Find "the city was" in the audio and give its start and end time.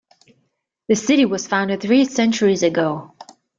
0.87-1.45